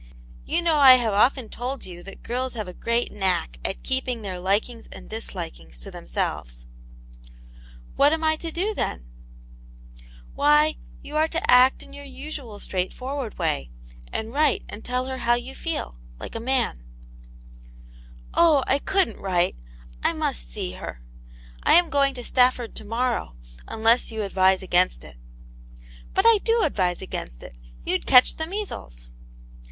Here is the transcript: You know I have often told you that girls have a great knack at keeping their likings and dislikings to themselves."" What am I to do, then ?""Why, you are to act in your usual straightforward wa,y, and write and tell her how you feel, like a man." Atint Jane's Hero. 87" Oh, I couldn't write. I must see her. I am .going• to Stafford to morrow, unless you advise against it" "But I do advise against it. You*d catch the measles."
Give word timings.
You 0.45 0.63
know 0.63 0.77
I 0.77 0.93
have 0.95 1.13
often 1.13 1.47
told 1.47 1.85
you 1.85 2.01
that 2.01 2.23
girls 2.23 2.55
have 2.55 2.67
a 2.67 2.73
great 2.73 3.11
knack 3.11 3.59
at 3.63 3.83
keeping 3.83 4.23
their 4.23 4.39
likings 4.39 4.87
and 4.91 5.07
dislikings 5.07 5.79
to 5.81 5.91
themselves."" 5.91 6.65
What 7.97 8.11
am 8.11 8.23
I 8.23 8.35
to 8.37 8.49
do, 8.51 8.73
then 8.73 9.05
?""Why, 10.33 10.77
you 11.03 11.17
are 11.17 11.27
to 11.27 11.51
act 11.51 11.83
in 11.83 11.93
your 11.93 12.03
usual 12.03 12.59
straightforward 12.59 13.37
wa,y, 13.37 13.69
and 14.11 14.33
write 14.33 14.63
and 14.67 14.83
tell 14.83 15.05
her 15.05 15.19
how 15.19 15.35
you 15.35 15.53
feel, 15.53 15.99
like 16.17 16.33
a 16.33 16.39
man." 16.39 16.77
Atint 16.77 17.29
Jane's 17.29 17.95
Hero. 18.33 18.33
87" 18.33 18.33
Oh, 18.41 18.63
I 18.65 18.79
couldn't 18.79 19.21
write. 19.21 19.55
I 20.03 20.13
must 20.13 20.49
see 20.49 20.71
her. 20.71 21.03
I 21.61 21.73
am 21.73 21.91
.going• 21.91 22.13
to 22.15 22.23
Stafford 22.25 22.73
to 22.73 22.85
morrow, 22.85 23.35
unless 23.67 24.09
you 24.09 24.23
advise 24.23 24.63
against 24.63 25.03
it" 25.03 25.17
"But 26.15 26.25
I 26.27 26.39
do 26.43 26.63
advise 26.63 27.03
against 27.03 27.43
it. 27.43 27.55
You*d 27.85 28.03
catch 28.05 28.37
the 28.37 28.47
measles." 28.47 29.05